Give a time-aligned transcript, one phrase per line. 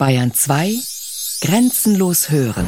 [0.00, 0.78] Bayern 2
[1.42, 2.66] Grenzenlos hören.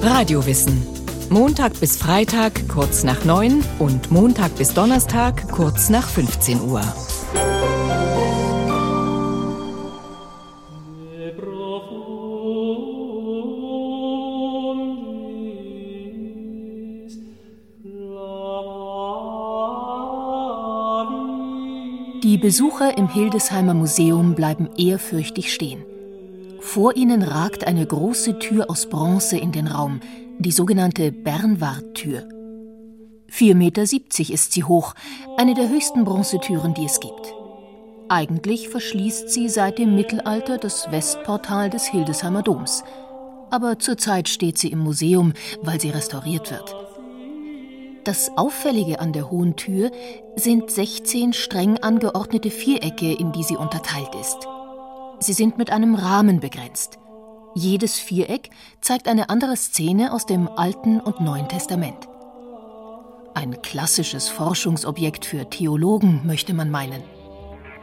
[0.00, 0.82] Radiowissen.
[1.28, 6.80] Montag bis Freitag kurz nach 9 und Montag bis Donnerstag kurz nach 15 Uhr.
[22.38, 25.82] Die Besucher im Hildesheimer Museum bleiben ehrfürchtig stehen.
[26.60, 29.98] Vor ihnen ragt eine große Tür aus Bronze in den Raum,
[30.38, 32.28] die sogenannte Bernwardtür.
[33.32, 34.94] 4,70 Meter ist sie hoch,
[35.36, 37.34] eine der höchsten Bronzetüren, die es gibt.
[38.08, 42.84] Eigentlich verschließt sie seit dem Mittelalter das Westportal des Hildesheimer Doms.
[43.50, 46.87] Aber zurzeit steht sie im Museum, weil sie restauriert wird.
[48.08, 49.90] Das Auffällige an der hohen Tür
[50.34, 54.48] sind 16 streng angeordnete Vierecke, in die sie unterteilt ist.
[55.18, 56.98] Sie sind mit einem Rahmen begrenzt.
[57.54, 58.48] Jedes Viereck
[58.80, 62.08] zeigt eine andere Szene aus dem Alten und Neuen Testament.
[63.34, 67.02] Ein klassisches Forschungsobjekt für Theologen, möchte man meinen.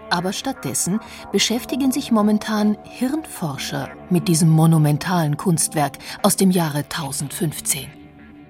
[0.10, 8.05] Aber stattdessen beschäftigen sich momentan Hirnforscher mit diesem monumentalen Kunstwerk aus dem Jahre 1015.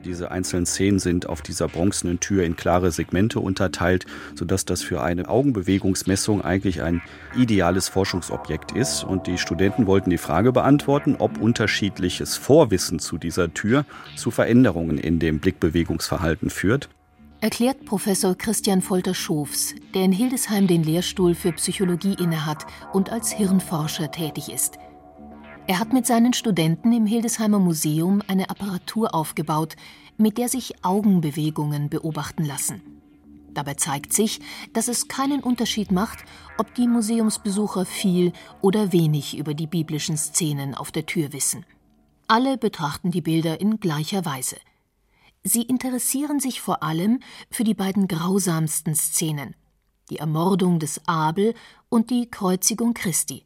[0.06, 5.02] Diese einzelnen Szenen sind auf dieser bronzenen Tür in klare Segmente unterteilt, sodass das für
[5.02, 7.02] eine Augenbewegungsmessung eigentlich ein
[7.36, 9.04] ideales Forschungsobjekt ist.
[9.04, 15.00] Und die Studenten wollten die Frage beantworten, ob unterschiedliches Vorwissen zu dieser Tür zu Veränderungen
[15.00, 16.88] in dem Blickbewegungsverhalten führt.
[17.42, 24.12] Erklärt Professor Christian Folter-Schofs, der in Hildesheim den Lehrstuhl für Psychologie innehat und als Hirnforscher
[24.12, 24.78] tätig ist.
[25.68, 29.76] Er hat mit seinen Studenten im Hildesheimer Museum eine Apparatur aufgebaut,
[30.16, 32.82] mit der sich Augenbewegungen beobachten lassen.
[33.56, 34.42] Dabei zeigt sich,
[34.74, 36.24] dass es keinen Unterschied macht,
[36.60, 41.66] ob die Museumsbesucher viel oder wenig über die biblischen Szenen auf der Tür wissen.
[42.28, 44.58] Alle betrachten die Bilder in gleicher Weise.
[45.44, 49.56] Sie interessieren sich vor allem für die beiden grausamsten Szenen,
[50.12, 51.56] die Ermordung des Abel
[51.90, 53.46] und die Kreuzigung Christi.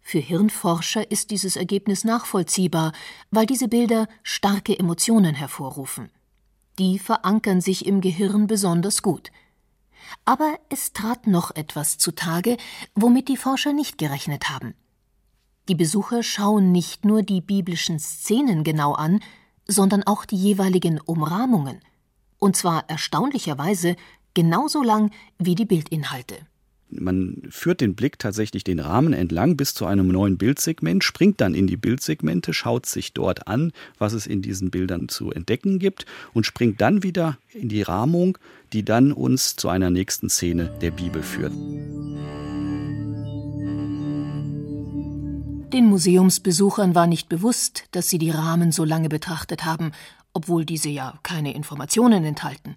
[0.00, 2.92] Für Hirnforscher ist dieses Ergebnis nachvollziehbar,
[3.30, 6.10] weil diese Bilder starke Emotionen hervorrufen.
[6.78, 9.30] Die verankern sich im Gehirn besonders gut.
[10.24, 12.56] Aber es trat noch etwas zutage,
[12.94, 14.74] womit die Forscher nicht gerechnet haben.
[15.68, 19.20] Die Besucher schauen nicht nur die biblischen Szenen genau an,
[19.68, 21.80] sondern auch die jeweiligen Umrahmungen,
[22.38, 23.94] und zwar erstaunlicherweise
[24.34, 26.38] genauso lang wie die Bildinhalte.
[26.92, 31.54] Man führt den Blick tatsächlich den Rahmen entlang bis zu einem neuen Bildsegment, springt dann
[31.54, 36.06] in die Bildsegmente, schaut sich dort an, was es in diesen Bildern zu entdecken gibt
[36.32, 38.38] und springt dann wieder in die Rahmung,
[38.72, 41.52] die dann uns zu einer nächsten Szene der Bibel führt.
[45.72, 49.92] Den Museumsbesuchern war nicht bewusst, dass sie die Rahmen so lange betrachtet haben,
[50.32, 52.76] obwohl diese ja keine Informationen enthalten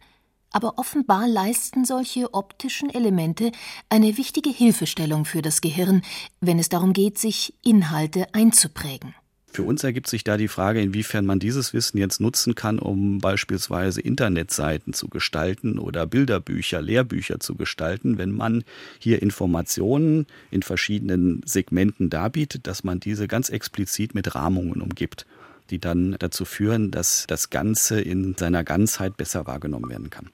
[0.54, 3.52] aber offenbar leisten solche optischen Elemente
[3.90, 6.04] eine wichtige Hilfestellung für das Gehirn,
[6.40, 9.14] wenn es darum geht, sich Inhalte einzuprägen.
[9.54, 13.20] Für uns ergibt sich da die Frage, inwiefern man dieses Wissen jetzt nutzen kann, um
[13.20, 18.64] beispielsweise Internetseiten zu gestalten oder Bilderbücher, Lehrbücher zu gestalten, wenn man
[18.98, 25.28] hier Informationen in verschiedenen Segmenten darbietet, dass man diese ganz explizit mit Rahmungen umgibt,
[25.70, 30.32] die dann dazu führen, dass das Ganze in seiner Ganzheit besser wahrgenommen werden kann.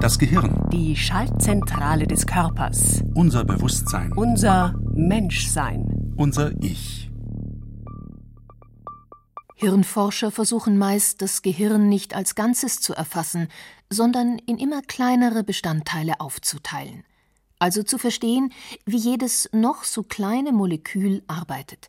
[0.00, 0.68] Das Gehirn.
[0.70, 3.02] Die Schaltzentrale des Körpers.
[3.14, 4.12] Unser Bewusstsein.
[4.12, 6.12] Unser Menschsein.
[6.16, 7.10] Unser Ich.
[9.54, 13.48] Hirnforscher versuchen meist, das Gehirn nicht als Ganzes zu erfassen,
[13.88, 17.04] sondern in immer kleinere Bestandteile aufzuteilen.
[17.58, 18.52] Also zu verstehen,
[18.84, 21.88] wie jedes noch so kleine Molekül arbeitet.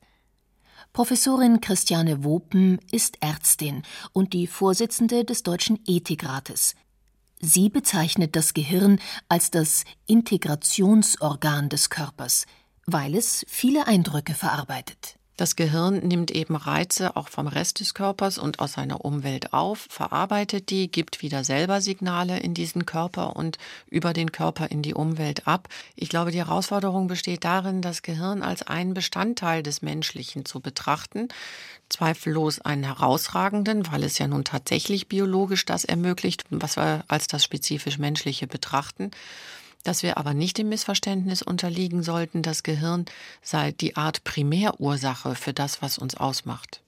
[0.95, 3.83] Professorin Christiane Wopen ist Ärztin
[4.13, 6.73] und die Vorsitzende des Deutschen Ethikrates.
[7.41, 12.46] Sie bezeichnet das Gehirn als das Integrationsorgan des Körpers,
[12.85, 15.19] weil es viele Eindrücke verarbeitet.
[15.37, 19.85] Das Gehirn nimmt eben Reize auch vom Rest des Körpers und aus seiner Umwelt auf,
[19.90, 23.58] verarbeitet die, gibt wieder selber Signale in diesen Körper und
[23.90, 25.67] über den Körper in die Umwelt ab.
[25.97, 31.28] Ich glaube, die Herausforderung besteht darin, das Gehirn als einen Bestandteil des Menschlichen zu betrachten.
[31.90, 37.43] Zweifellos einen herausragenden, weil es ja nun tatsächlich biologisch das ermöglicht, was wir als das
[37.43, 39.11] spezifisch Menschliche betrachten
[39.87, 43.05] dass wir aber nicht dem Missverständnis unterliegen sollten, das Gehirn
[43.41, 46.82] sei die Art Primärursache für das, was uns ausmacht.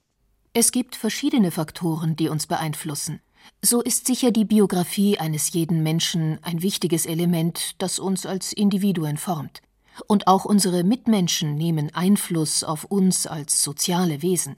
[0.53, 3.21] Es gibt verschiedene Faktoren, die uns beeinflussen.
[3.61, 9.17] so ist sicher die Biografie eines jeden Menschen ein wichtiges Element, das uns als Individuen
[9.17, 9.61] formt.
[10.07, 14.55] Und auch unsere Mitmenschen nehmen Einfluss auf uns als soziale Wesen.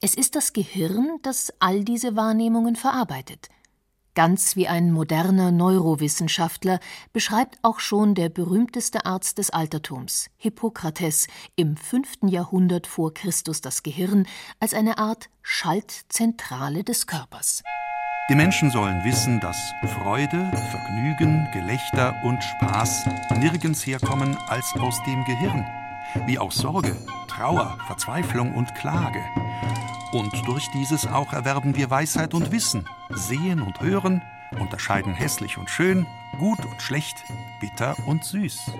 [0.00, 3.48] Es ist das Gehirn, das all diese Wahrnehmungen verarbeitet.
[4.16, 6.80] Ganz wie ein moderner Neurowissenschaftler
[7.12, 12.20] beschreibt auch schon der berühmteste Arzt des Altertums, Hippokrates, im 5.
[12.22, 14.26] Jahrhundert vor Christus das Gehirn
[14.58, 17.62] als eine Art Schaltzentrale des Körpers.
[18.30, 23.04] Die Menschen sollen wissen, dass Freude, Vergnügen, Gelächter und Spaß
[23.38, 25.66] nirgends herkommen als aus dem Gehirn,
[26.24, 26.96] wie auch Sorge,
[27.28, 29.20] Trauer, Verzweiflung und Klage.
[30.12, 34.22] Und durch dieses auch erwerben wir Weisheit und Wissen, sehen und hören,
[34.60, 36.06] unterscheiden hässlich und schön,
[36.38, 37.16] gut und schlecht,
[37.60, 38.70] bitter und süß.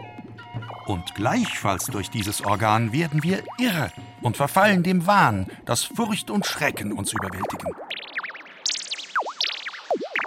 [0.87, 3.91] Und gleichfalls durch dieses Organ werden wir irre
[4.23, 7.75] und verfallen dem Wahn, dass Furcht und Schrecken uns überwältigen.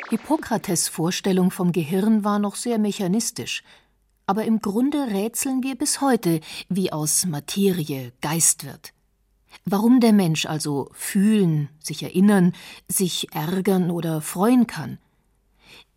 [0.09, 3.63] Hippokrates Vorstellung vom Gehirn war noch sehr mechanistisch,
[4.25, 8.93] aber im Grunde rätseln wir bis heute, wie aus Materie Geist wird.
[9.71, 12.53] Warum der Mensch also fühlen, sich erinnern,
[12.87, 14.97] sich ärgern oder freuen kann.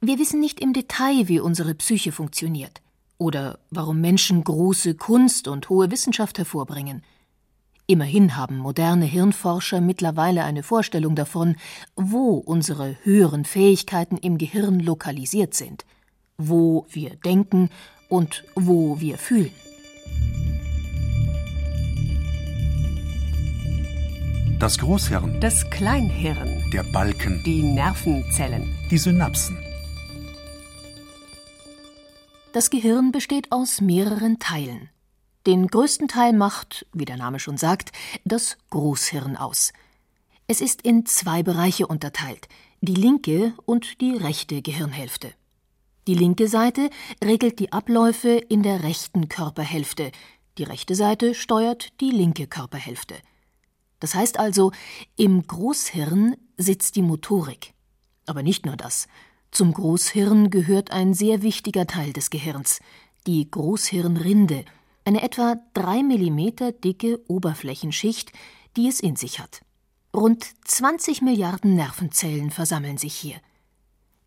[0.03, 2.83] Wir wissen nicht im Detail, wie unsere Psyche funktioniert
[3.17, 7.03] oder warum Menschen große Kunst und hohe Wissenschaft hervorbringen.
[7.87, 11.57] Immerhin haben moderne Hirnforscher mittlerweile eine Vorstellung davon,
[11.97, 15.87] wo unsere höheren Fähigkeiten im Gehirn lokalisiert sind,
[16.37, 17.71] wo wir denken
[18.11, 19.53] und wo wir fühlen.
[24.63, 26.71] Das Großhirn, Das Kleinhirn.
[26.71, 28.73] der Balken, Die Nervenzellen.
[28.93, 29.59] die Synapsen.
[32.53, 34.89] Das Gehirn besteht aus mehreren Teilen.
[35.49, 37.91] Den größten Teil macht, wie der Name schon sagt,
[38.25, 39.73] das Großhirn aus.
[40.47, 42.47] Es ist in zwei Bereiche unterteilt,
[42.81, 45.33] die linke und die rechte Gehirnhälfte.
[46.07, 46.89] Die linke Seite
[47.21, 50.13] regelt die Abläufe in der rechten Körperhälfte,
[50.57, 53.17] die rechte Seite steuert die linke Körperhälfte.
[54.03, 54.73] Das heißt also,
[55.15, 57.73] im Großhirn sitzt die Motorik.
[58.27, 59.07] Aber nicht nur das.
[59.53, 62.81] Zum Großhirn gehört ein sehr wichtiger Teil des Gehirns,
[63.29, 64.65] die Großhirnrinde,
[65.05, 68.33] eine etwa drei Millimeter dicke Oberflächenschicht,
[68.77, 69.61] die es in sich hat.
[70.13, 73.37] Rund 20 Milliarden Nervenzellen versammeln sich hier.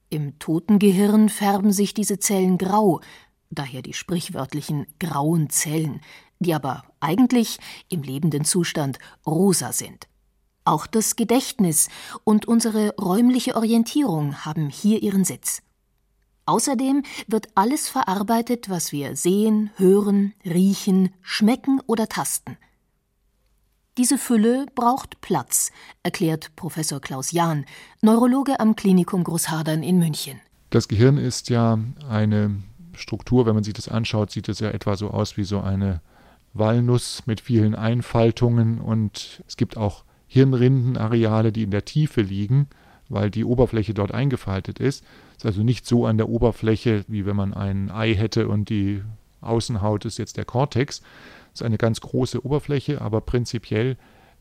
[0.10, 3.01] Im toten Gehirn färben sich diese Zellen grau,
[3.50, 6.00] daher die sprichwörtlichen grauen Zellen,
[6.40, 7.60] die aber eigentlich
[7.90, 10.08] im lebenden Zustand rosa sind.
[10.64, 11.90] Auch das Gedächtnis
[12.24, 15.62] und unsere räumliche Orientierung haben hier ihren Sitz.
[16.48, 22.58] Außerdem wird alles verarbeitet, was wir sehen, hören, riechen, schmecken oder tasten.
[23.98, 25.72] Diese Fülle braucht Platz,
[26.04, 27.66] erklärt Professor Klaus Jahn,
[28.02, 30.40] Neurologe am Klinikum Großhadern in München.
[30.70, 31.80] Das Gehirn ist ja
[32.10, 32.62] eine
[32.94, 36.02] Struktur, wenn man sich das anschaut, sieht es ja etwa so aus wie so eine
[36.56, 42.68] Walnuss mit vielen Einfaltungen und es gibt auch Hirnrindenareale, die in der Tiefe liegen,
[43.10, 45.04] weil die Oberfläche dort eingefaltet ist.
[45.31, 48.69] Es ist also nicht so an der Oberfläche, wie wenn man ein Ei hätte und
[48.69, 49.04] die
[49.42, 51.02] Außenhaut ist jetzt der Kortex.
[51.54, 53.98] Ist eine ganz große Oberfläche, aber prinzipiell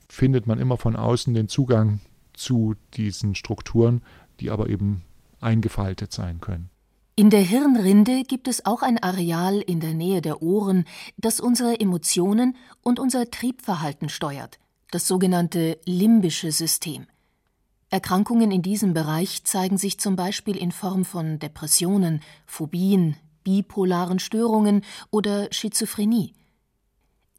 [0.09, 2.01] findet man immer von außen den Zugang
[2.33, 4.03] zu diesen Strukturen,
[4.41, 5.03] die aber eben
[5.41, 6.71] eingefaltet sein können.
[7.17, 10.85] In der Hirnrinde gibt es auch ein Areal in der Nähe der Ohren,
[11.17, 14.59] das unsere Emotionen und unser Triebverhalten steuert,
[14.91, 17.07] das sogenannte limbische System.
[17.89, 24.85] Erkrankungen in diesem Bereich zeigen sich zum Beispiel in Form von Depressionen, Phobien, bipolaren Störungen
[25.13, 26.35] oder Schizophrenie.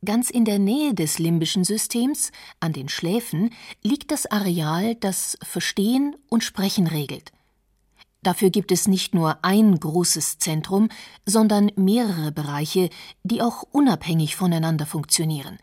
[0.05, 3.49] Ganz in der Nähe des limbischen Systems, an den Schläfen,
[3.83, 7.34] liegt das Areal, das Verstehen und Sprechen regelt.
[8.25, 10.89] Dafür gibt es nicht nur ein großes Zentrum,
[11.27, 12.89] sondern mehrere Bereiche,
[13.21, 15.59] die auch unabhängig voneinander funktionieren.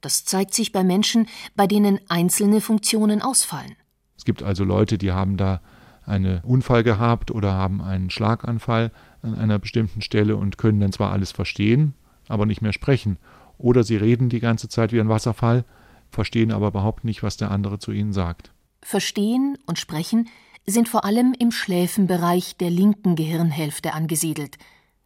[0.00, 1.26] Das zeigt sich bei Menschen,
[1.56, 3.74] bei denen einzelne Funktionen ausfallen.
[4.16, 5.60] Es gibt also Leute, die haben da
[6.06, 11.10] einen Unfall gehabt oder haben einen Schlaganfall an einer bestimmten Stelle und können dann zwar
[11.10, 11.94] alles verstehen,
[12.28, 13.18] aber nicht mehr sprechen.
[13.58, 15.64] Oder sie reden die ganze Zeit wie ein Wasserfall,
[16.10, 18.52] verstehen aber überhaupt nicht, was der andere zu ihnen sagt.
[18.82, 20.28] Verstehen und Sprechen
[20.70, 24.58] sind vor allem im Schläfenbereich der linken Gehirnhälfte angesiedelt.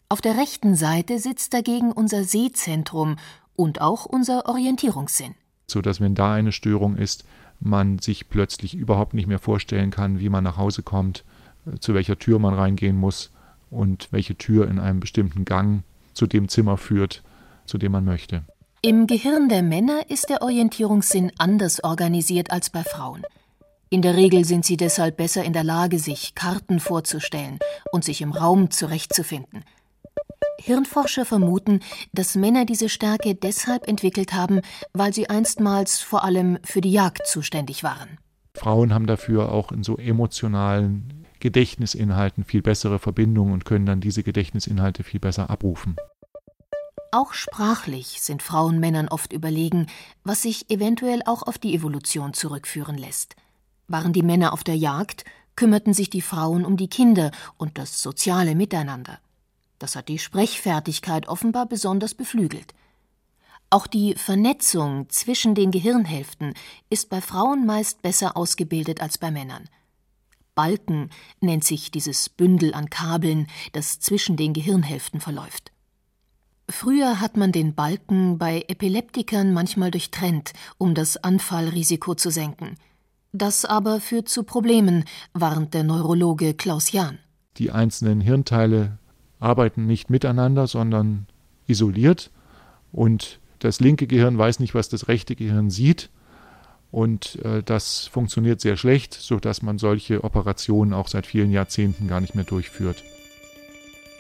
[0.09, 3.17] Auf der rechten Seite sitzt dagegen unser Sehzentrum
[3.57, 5.35] und auch unser Orientierungssinn.
[5.67, 7.25] So dass wenn da eine Störung ist,
[7.61, 11.25] man sich plötzlich überhaupt nicht mehr vorstellen kann, wie man nach Hause kommt,
[11.81, 13.31] zu welcher Tür man reingehen muss
[13.71, 17.23] und welche Tür in einem bestimmten Gang zu dem Zimmer führt,
[17.67, 18.43] zu dem man möchte.
[18.83, 23.23] Im Gehirn der Männer ist der Orientierungssinn anders organisiert als bei Frauen.
[23.93, 27.59] In der Regel sind sie deshalb besser in der Lage, sich Karten vorzustellen
[27.93, 29.67] und sich im Raum zurechtzufinden.
[30.59, 31.81] Hirnforscher vermuten,
[32.15, 34.63] dass Männer diese Stärke deshalb entwickelt haben,
[34.95, 38.17] weil sie einstmals vor allem für die Jagd zuständig waren.
[38.55, 44.23] Frauen haben dafür auch in so emotionalen Gedächtnisinhalten viel bessere Verbindungen und können dann diese
[44.23, 45.97] Gedächtnisinhalte viel besser abrufen.
[47.11, 49.89] Auch sprachlich sind Frauen Männern oft überlegen,
[50.25, 53.37] was sich eventuell auch auf die Evolution zurückführen lässt.
[53.93, 58.01] Waren die Männer auf der Jagd, kümmerten sich die Frauen um die Kinder und das
[58.01, 59.19] soziale Miteinander.
[59.79, 62.73] Das hat die Sprechfertigkeit offenbar besonders beflügelt.
[63.69, 66.55] Auch die Vernetzung zwischen den Gehirnhälften
[66.89, 69.69] ist bei Frauen meist besser ausgebildet als bei Männern.
[70.55, 75.71] Balken nennt sich dieses Bündel an Kabeln, das zwischen den Gehirnhälften verläuft.
[76.67, 82.79] Früher hat man den Balken bei Epileptikern manchmal durchtrennt, um das Anfallrisiko zu senken.
[83.33, 87.19] Das aber führt zu Problemen, warnt der Neurologe Klaus Jahn.
[87.57, 88.99] Die einzelnen Hirnteile
[89.41, 91.27] arbeiten nicht miteinander, sondern
[91.67, 92.31] isoliert.
[92.93, 96.11] Und das linke Gehirn weiß nicht, was das rechte Gehirn sieht.
[96.91, 102.21] Und äh, das funktioniert sehr schlecht, sodass man solche Operationen auch seit vielen Jahrzehnten gar
[102.21, 103.03] nicht mehr durchführt.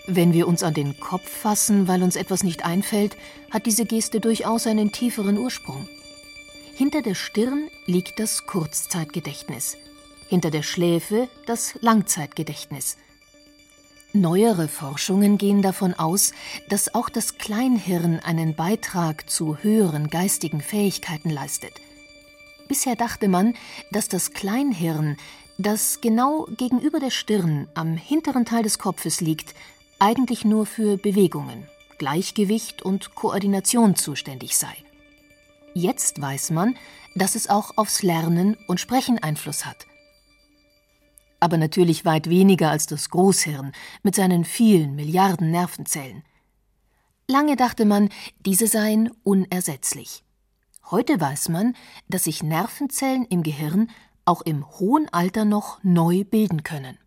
[0.06, 3.16] Wenn wir uns an den Kopf fassen, weil uns etwas nicht einfällt,
[3.50, 5.86] hat diese Geste durchaus einen tieferen Ursprung.
[6.74, 9.76] Hinter der Stirn liegt das Kurzzeitgedächtnis,
[10.28, 12.96] hinter der Schläfe das Langzeitgedächtnis.
[14.14, 16.32] Neuere Forschungen gehen davon aus,
[16.68, 21.74] dass auch das Kleinhirn einen Beitrag zu höheren geistigen Fähigkeiten leistet.
[22.68, 23.54] Bisher dachte man,
[23.90, 25.18] dass das Kleinhirn,
[25.58, 29.54] das genau gegenüber der Stirn am hinteren Teil des Kopfes liegt,
[29.98, 34.74] eigentlich nur für Bewegungen, Gleichgewicht und Koordination zuständig sei.
[35.74, 36.76] Jetzt weiß man,
[37.14, 39.86] dass es auch aufs Lernen und Sprechen Einfluss hat.
[41.40, 46.22] Aber natürlich weit weniger als das Großhirn mit seinen vielen Milliarden Nervenzellen.
[47.28, 48.10] Lange dachte man,
[48.44, 50.22] diese seien unersetzlich.
[50.90, 51.74] Heute weiß man,
[52.08, 53.90] dass sich Nervenzellen im Gehirn
[54.24, 56.98] auch im hohen Alter noch neu bilden können.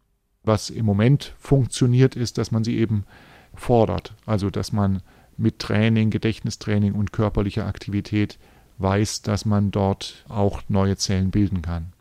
[0.44, 3.06] Was im Moment funktioniert, ist, dass man sie eben
[3.54, 4.16] fordert.
[4.26, 5.02] Also, dass man
[5.38, 8.38] mit Training, Gedächtnistraining und körperlicher Aktivität
[8.78, 11.94] weiß, dass man dort auch neue Zellen bilden kann.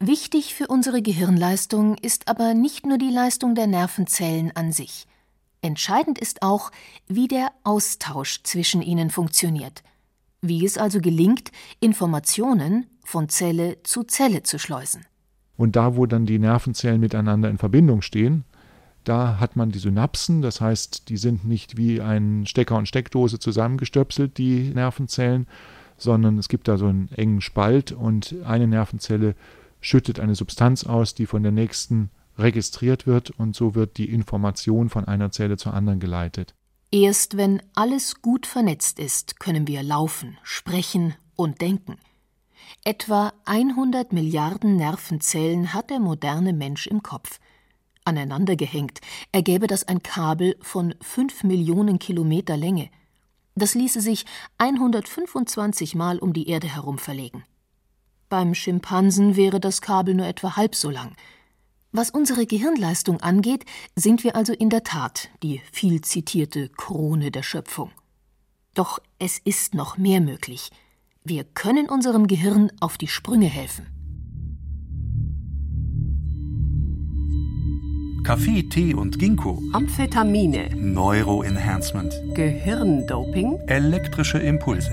[0.00, 5.06] Wichtig für unsere Gehirnleistung ist aber nicht nur die Leistung der Nervenzellen an sich.
[5.60, 6.70] Entscheidend ist auch,
[7.08, 9.82] wie der Austausch zwischen ihnen funktioniert,
[10.40, 15.04] wie es also gelingt, Informationen von Zelle zu Zelle zu schleusen.
[15.56, 18.44] Und da, wo dann die Nervenzellen miteinander in Verbindung stehen,
[19.02, 23.40] da hat man die Synapsen, das heißt, die sind nicht wie ein Stecker und Steckdose
[23.40, 25.48] zusammengestöpselt, die Nervenzellen,
[25.98, 29.34] sondern es gibt da so einen engen Spalt und eine Nervenzelle
[29.80, 34.88] schüttet eine Substanz aus, die von der nächsten registriert wird und so wird die Information
[34.88, 36.54] von einer Zelle zur anderen geleitet.
[36.90, 41.96] Erst wenn alles gut vernetzt ist, können wir laufen, sprechen und denken.
[42.84, 47.40] Etwa 100 Milliarden Nervenzellen hat der moderne Mensch im Kopf.
[48.04, 49.00] Aneinandergehängt
[49.32, 52.88] ergäbe das ein Kabel von 5 Millionen Kilometer Länge.
[53.58, 54.24] Das ließe sich
[54.58, 57.42] 125 Mal um die Erde herum verlegen.
[58.28, 61.16] Beim Schimpansen wäre das Kabel nur etwa halb so lang.
[61.90, 63.64] Was unsere Gehirnleistung angeht,
[63.96, 67.90] sind wir also in der Tat die viel zitierte Krone der Schöpfung.
[68.74, 70.70] Doch es ist noch mehr möglich.
[71.24, 73.97] Wir können unserem Gehirn auf die Sprünge helfen.
[78.24, 79.62] Kaffee, Tee und Ginkgo.
[79.72, 80.70] Amphetamine.
[80.76, 82.14] Neuroenhancement.
[82.34, 83.58] Gehirndoping.
[83.66, 84.90] Elektrische Impulse.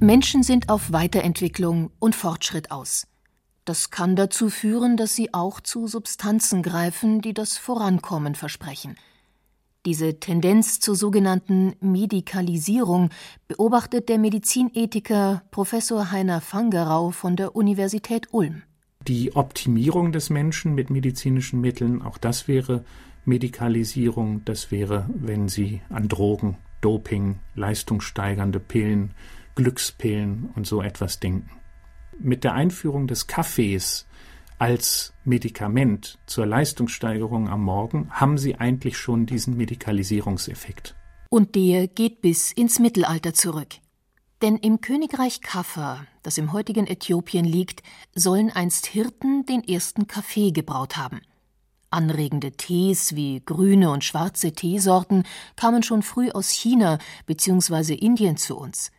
[0.00, 3.06] Menschen sind auf Weiterentwicklung und Fortschritt aus.
[3.64, 8.96] Das kann dazu führen, dass sie auch zu Substanzen greifen, die das Vorankommen versprechen–
[9.86, 13.10] diese Tendenz zur sogenannten Medikalisierung
[13.48, 18.62] beobachtet der Medizinethiker Professor Heiner Fangerau von der Universität Ulm.
[19.06, 22.84] Die Optimierung des Menschen mit medizinischen Mitteln, auch das wäre
[23.26, 29.12] Medikalisierung, das wäre, wenn Sie an Drogen, Doping, leistungssteigernde Pillen,
[29.54, 31.50] Glückspillen und so etwas denken.
[32.18, 34.06] Mit der Einführung des Kaffees
[34.58, 40.94] als Medikament zur Leistungssteigerung am Morgen haben sie eigentlich schon diesen Medikalisierungseffekt.
[41.28, 43.74] Und der geht bis ins Mittelalter zurück.
[44.44, 47.82] Denn im Königreich Kaffa, das im heutigen Äthiopien liegt,
[48.14, 51.22] sollen einst Hirten den ersten Kaffee gebraut haben.
[51.88, 55.22] Anregende Tees wie grüne und schwarze Teesorten
[55.56, 57.94] kamen schon früh aus China bzw.
[57.94, 58.90] Indien zu uns.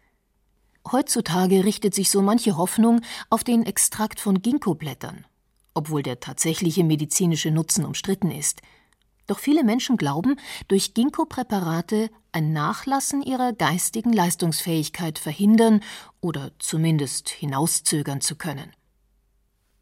[0.92, 5.26] Heutzutage richtet sich so manche Hoffnung auf den Extrakt von Ginkgo-Blättern,
[5.76, 8.64] obwohl der tatsächliche medizinische Nutzen umstritten ist.
[9.28, 10.36] Doch viele Menschen glauben,
[10.68, 15.82] durch Ginkgo-Präparate ein Nachlassen ihrer geistigen Leistungsfähigkeit verhindern
[16.22, 18.72] oder zumindest hinauszögern zu können.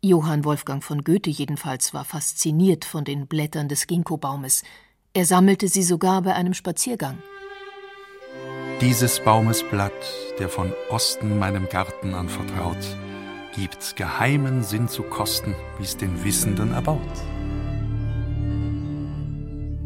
[0.01, 4.63] Johann Wolfgang von Goethe jedenfalls war fasziniert von den Blättern des Ginkgo-Baumes.
[5.13, 7.17] Er sammelte sie sogar bei einem Spaziergang.
[8.81, 9.93] Dieses Baumes Blatt,
[10.39, 12.97] der von Osten meinem Garten anvertraut,
[13.55, 16.99] gibt geheimen Sinn zu kosten, wie's den Wissenden erbaut.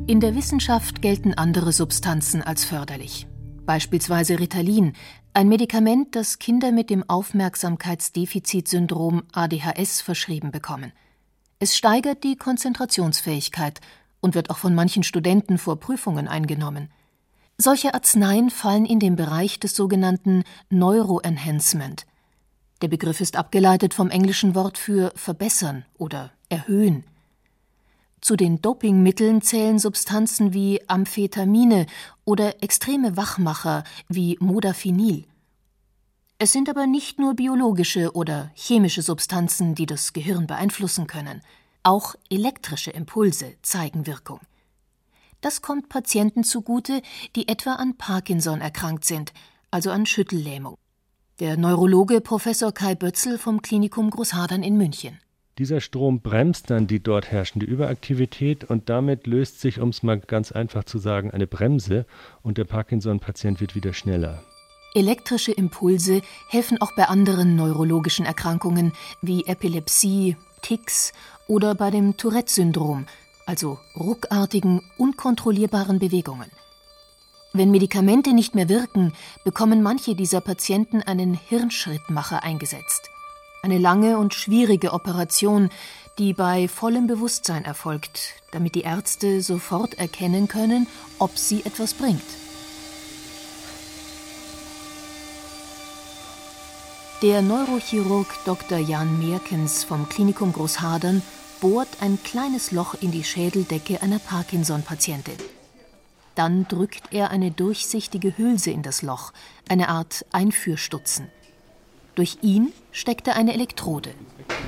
[0.07, 3.27] In der Wissenschaft gelten andere Substanzen als förderlich.
[3.65, 4.93] Beispielsweise Ritalin,
[5.33, 10.93] ein Medikament, das Kinder mit dem Aufmerksamkeitsdefizitsyndrom ADHS verschrieben bekommen.
[11.59, 13.81] Es steigert die Konzentrationsfähigkeit
[14.21, 16.89] und wird auch von manchen Studenten vor Prüfungen eingenommen.
[17.57, 22.05] Solche Arzneien fallen in den Bereich des sogenannten Neuroenhancement.
[22.81, 27.03] Der Begriff ist abgeleitet vom englischen Wort für verbessern oder erhöhen.
[28.21, 31.85] Zu den Dopingmitteln zählen Substanzen wie Amphetamine
[32.25, 35.25] oder extreme Wachmacher wie Modafinil.
[36.39, 41.41] Es sind aber nicht nur biologische oder chemische Substanzen, die das Gehirn beeinflussen können.
[41.83, 44.39] Auch elektrische Impulse zeigen Wirkung.
[45.41, 47.01] Das kommt Patienten zugute,
[47.35, 49.33] die etwa an Parkinson erkrankt sind,
[49.71, 50.77] also an Schüttellähmung.
[51.39, 55.19] Der Neurologe Professor Kai Bötzel vom Klinikum Großhadern in München.
[55.57, 60.19] Dieser Strom bremst dann die dort herrschende Überaktivität und damit löst sich, um es mal
[60.19, 62.05] ganz einfach zu sagen, eine Bremse
[62.43, 64.43] und der Parkinson-Patient wird wieder schneller.
[64.93, 71.11] Elektrische Impulse helfen auch bei anderen neurologischen Erkrankungen wie Epilepsie, Tics
[71.47, 73.07] oder bei dem Tourette-Syndrom,
[73.47, 76.51] also ruckartigen, unkontrollierbaren Bewegungen.
[77.53, 83.09] Wenn Medikamente nicht mehr wirken, bekommen manche dieser Patienten einen Hirnschrittmacher eingesetzt.
[83.67, 85.69] Eine lange und schwierige Operation,
[86.17, 90.87] die bei vollem Bewusstsein erfolgt, damit die Ärzte sofort erkennen können,
[91.19, 92.23] ob sie etwas bringt.
[97.21, 98.77] Der Neurochirurg Dr.
[98.77, 101.21] Jan Merkens vom Klinikum Großhadern
[101.59, 105.35] bohrt ein kleines Loch in die Schädeldecke einer Parkinson-Patientin.
[106.35, 109.33] Dann drückt er eine durchsichtige Hülse in das Loch,
[109.67, 111.27] eine Art Einführstutzen.
[112.17, 114.09] Durch ihn steckt er eine Elektrode.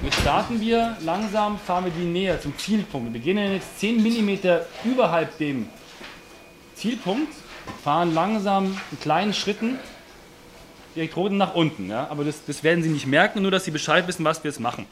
[0.03, 3.11] Jetzt starten wir langsam, fahren wir die näher zum Zielpunkt.
[3.11, 4.37] Wir beginnen jetzt 10 mm
[4.85, 5.67] überhalb dem
[6.75, 7.33] Zielpunkt,
[7.83, 9.79] fahren langsam in kleinen Schritten
[10.93, 11.89] die Elektroden nach unten.
[11.89, 12.07] Ja?
[12.11, 14.59] Aber das, das werden Sie nicht merken, nur dass Sie Bescheid wissen, was wir jetzt
[14.59, 14.85] machen.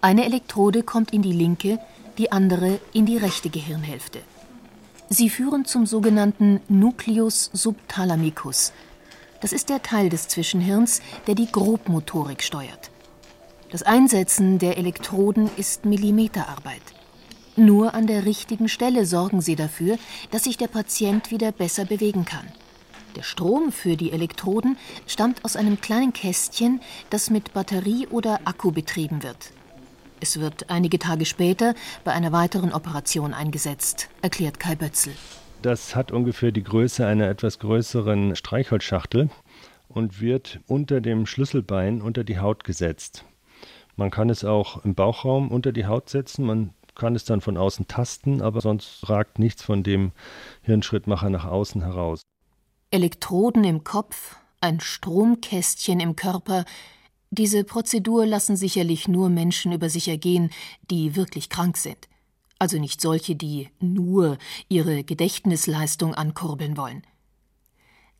[0.00, 1.78] Eine Elektrode kommt in die linke,
[2.18, 4.18] die andere in die rechte Gehirnhälfte.
[5.08, 8.72] Sie führen zum sogenannten Nucleus subthalamicus,
[9.40, 12.90] das ist der Teil des Zwischenhirns, der die Grobmotorik steuert.
[13.70, 16.82] Das Einsetzen der Elektroden ist Millimeterarbeit.
[17.56, 19.98] Nur an der richtigen Stelle sorgen sie dafür,
[20.30, 22.46] dass sich der Patient wieder besser bewegen kann.
[23.16, 24.76] Der Strom für die Elektroden
[25.06, 29.52] stammt aus einem kleinen Kästchen, das mit Batterie oder Akku betrieben wird.
[30.20, 31.74] Es wird einige Tage später
[32.04, 35.14] bei einer weiteren Operation eingesetzt, erklärt Kai Bötzel.
[35.62, 39.28] Das hat ungefähr die Größe einer etwas größeren Streichholzschachtel
[39.88, 43.26] und wird unter dem Schlüsselbein unter die Haut gesetzt.
[43.94, 47.58] Man kann es auch im Bauchraum unter die Haut setzen, man kann es dann von
[47.58, 50.12] außen tasten, aber sonst ragt nichts von dem
[50.62, 52.22] Hirnschrittmacher nach außen heraus.
[52.90, 56.64] Elektroden im Kopf, ein Stromkästchen im Körper,
[57.30, 60.50] diese Prozedur lassen sicherlich nur Menschen über sich ergehen,
[60.90, 62.08] die wirklich krank sind
[62.60, 67.02] also nicht solche, die nur ihre Gedächtnisleistung ankurbeln wollen.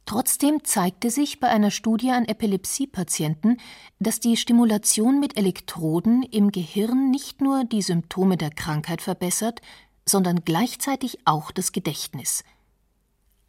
[0.07, 3.59] Trotzdem zeigte sich bei einer Studie an Epilepsiepatienten,
[4.00, 9.61] dass die Stimulation mit Elektroden im Gehirn nicht nur die Symptome der Krankheit verbessert,
[10.09, 12.42] sondern gleichzeitig auch das Gedächtnis.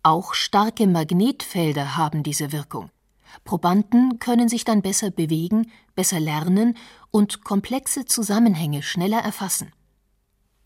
[0.03, 2.91] Auch starke Magnetfelder haben diese Wirkung.
[3.45, 6.75] Probanden können sich dann besser bewegen, besser lernen
[7.11, 9.71] und komplexe Zusammenhänge schneller erfassen.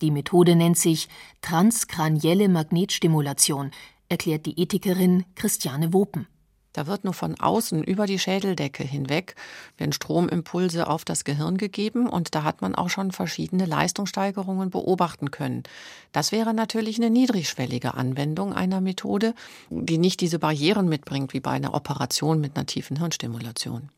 [0.02, 1.08] Die Methode nennt sich
[1.40, 3.70] transkranielle Magnetstimulation,
[4.08, 6.26] erklärt die Ethikerin Christiane Wopen.
[6.76, 9.34] Da wird nur von außen über die Schädeldecke hinweg
[9.78, 15.30] werden Stromimpulse auf das Gehirn gegeben und da hat man auch schon verschiedene Leistungssteigerungen beobachten
[15.30, 15.62] können.
[16.12, 19.34] Das wäre natürlich eine niedrigschwellige Anwendung einer Methode,
[19.70, 23.88] die nicht diese Barrieren mitbringt wie bei einer Operation mit einer tiefen Hirnstimulation.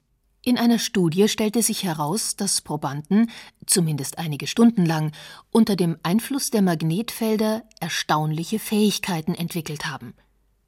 [0.49, 3.31] In einer Studie stellte sich heraus, dass Probanden,
[3.67, 5.13] zumindest einige Stunden lang,
[5.51, 10.15] unter dem Einfluss der Magnetfelder erstaunliche Fähigkeiten entwickelt haben.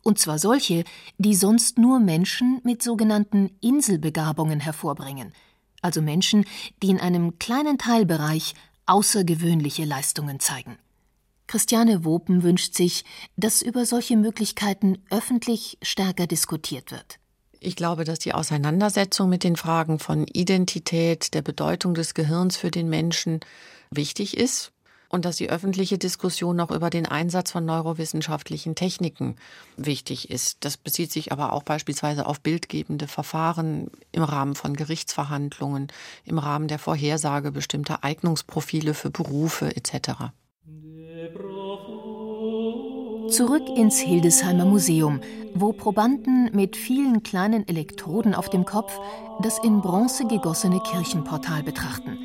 [0.02, 0.84] Und zwar solche,
[1.16, 5.32] die sonst nur Menschen mit sogenannten Inselbegabungen hervorbringen,
[5.80, 6.44] also Menschen,
[6.82, 8.52] die in einem kleinen Teilbereich
[8.84, 10.76] außergewöhnliche Leistungen zeigen.
[11.46, 13.02] Christiane Wopen wünscht sich,
[13.38, 17.19] dass über solche Möglichkeiten öffentlich stärker diskutiert wird.
[17.62, 22.70] Ich glaube, dass die Auseinandersetzung mit den Fragen von Identität, der Bedeutung des Gehirns für
[22.70, 23.40] den Menschen
[23.90, 24.72] wichtig ist
[25.10, 29.36] und dass die öffentliche Diskussion auch über den Einsatz von neurowissenschaftlichen Techniken
[29.76, 30.64] wichtig ist.
[30.64, 35.88] Das bezieht sich aber auch beispielsweise auf bildgebende Verfahren im Rahmen von Gerichtsverhandlungen,
[36.24, 40.32] im Rahmen der Vorhersage bestimmter Eignungsprofile für Berufe etc.
[43.30, 45.20] Zurück ins Hildesheimer Museum,
[45.54, 48.92] wo Probanden mit vielen kleinen Elektroden auf dem Kopf
[49.40, 52.18] das in Bronze gegossene Kirchenportal betrachten.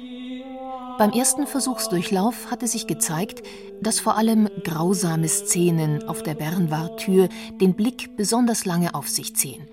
[0.98, 3.44] Beim ersten Versuchsdurchlauf hatte sich gezeigt,
[3.82, 7.30] dass vor allem grausame Szenen auf der Bernwardtür
[7.62, 9.68] den Blick besonders lange auf sich ziehen.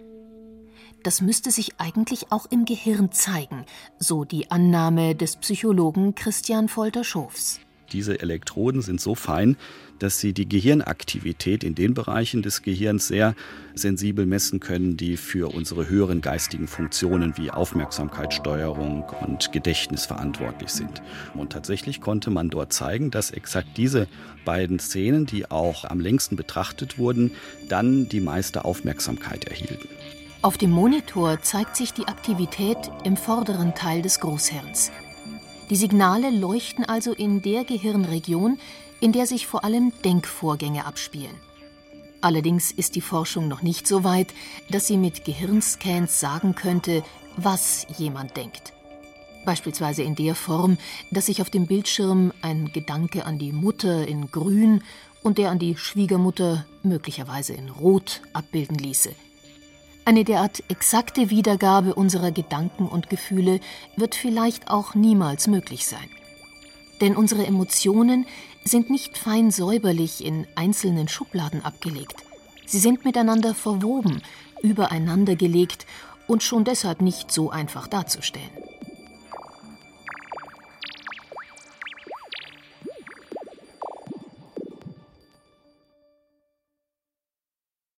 [1.02, 3.64] Das müsste sich eigentlich auch im Gehirn zeigen,
[3.98, 7.60] so die Annahme des Psychologen Christian Folter-Schofs.
[7.92, 9.56] Diese Elektroden sind so fein,
[9.98, 13.34] dass sie die Gehirnaktivität in den Bereichen des Gehirns sehr
[13.74, 21.02] sensibel messen können, die für unsere höheren geistigen Funktionen wie Aufmerksamkeitssteuerung und Gedächtnis verantwortlich sind.
[21.34, 24.08] Und tatsächlich konnte man dort zeigen, dass exakt diese
[24.44, 27.30] beiden Szenen, die auch am längsten betrachtet wurden,
[27.68, 29.88] dann die meiste Aufmerksamkeit erhielten.
[30.42, 34.90] Auf dem Monitor zeigt sich die Aktivität im vorderen Teil des Großhirns.
[35.72, 38.58] Die Signale leuchten also in der Gehirnregion,
[39.00, 41.34] in der sich vor allem Denkvorgänge abspielen.
[42.20, 44.34] Allerdings ist die Forschung noch nicht so weit,
[44.68, 47.02] dass sie mit Gehirnscans sagen könnte,
[47.38, 48.74] was jemand denkt.
[49.46, 50.76] Beispielsweise in der Form,
[51.10, 54.82] dass sich auf dem Bildschirm ein Gedanke an die Mutter in Grün
[55.22, 59.14] und der an die Schwiegermutter möglicherweise in Rot abbilden ließe.
[60.04, 63.60] Eine derart exakte Wiedergabe unserer Gedanken und Gefühle
[63.96, 66.08] wird vielleicht auch niemals möglich sein.
[67.00, 68.26] Denn unsere Emotionen
[68.64, 72.16] sind nicht fein säuberlich in einzelnen Schubladen abgelegt.
[72.66, 74.22] Sie sind miteinander verwoben,
[74.62, 75.86] übereinander gelegt
[76.26, 78.50] und schon deshalb nicht so einfach darzustellen.